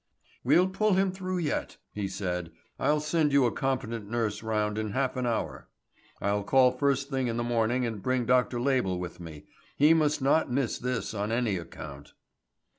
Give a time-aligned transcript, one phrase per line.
[0.43, 2.51] "We'll pull him through yet," he said.
[2.79, 5.67] "I'll send you a competent nurse round in half an hour.
[6.19, 8.59] I'll call first thing in the morning and bring Dr.
[8.59, 9.45] Label with me.
[9.77, 12.13] He must not miss this on any account."